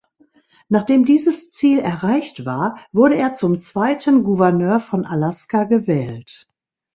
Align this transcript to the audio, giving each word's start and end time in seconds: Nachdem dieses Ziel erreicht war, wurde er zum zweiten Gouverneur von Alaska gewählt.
Nachdem 0.67 1.05
dieses 1.05 1.51
Ziel 1.51 1.77
erreicht 1.77 2.43
war, 2.43 2.79
wurde 2.91 3.17
er 3.17 3.35
zum 3.35 3.59
zweiten 3.59 4.23
Gouverneur 4.23 4.79
von 4.79 5.05
Alaska 5.05 5.65
gewählt. 5.65 6.47